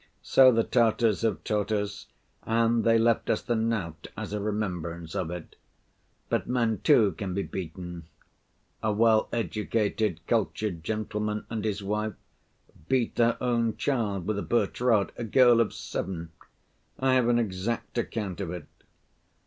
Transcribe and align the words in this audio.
So 0.23 0.51
the 0.51 0.63
Tatars 0.63 1.21
have 1.21 1.43
taught 1.43 1.71
us, 1.71 2.07
and 2.41 2.83
they 2.83 2.97
left 2.97 3.29
us 3.29 3.43
the 3.43 3.55
knout 3.55 4.07
as 4.17 4.33
a 4.33 4.39
remembrance 4.39 5.13
of 5.13 5.29
it. 5.29 5.55
But 6.27 6.47
men, 6.47 6.79
too, 6.79 7.11
can 7.11 7.35
be 7.35 7.43
beaten. 7.43 8.07
A 8.81 8.91
well‐educated, 8.91 10.17
cultured 10.25 10.83
gentleman 10.83 11.45
and 11.51 11.63
his 11.63 11.83
wife 11.83 12.15
beat 12.89 13.13
their 13.15 13.37
own 13.43 13.77
child 13.77 14.25
with 14.25 14.39
a 14.39 14.41
birch‐rod, 14.41 15.11
a 15.17 15.23
girl 15.23 15.61
of 15.61 15.71
seven. 15.71 16.31
I 16.97 17.13
have 17.13 17.27
an 17.27 17.37
exact 17.37 17.95
account 17.99 18.41
of 18.41 18.49
it. 18.49 18.65